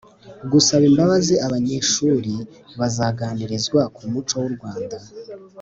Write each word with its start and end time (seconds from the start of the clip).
Gusaba 0.51 0.83
imbabazi 0.89 1.33
Abanyeshuri 1.45 2.33
bazaganirizwa 2.79 3.81
ku 3.95 4.01
muco 4.11 4.35
w’u 4.43 4.51
Rwanda 4.55 4.97